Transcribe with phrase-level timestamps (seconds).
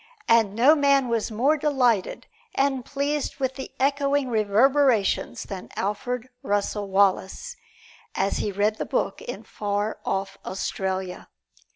[0.27, 6.87] And no man was more delighted and pleased with the echoing reverberations than Alfred Russel
[6.89, 7.55] Wallace,
[8.15, 11.29] as he read the book in far off Australia.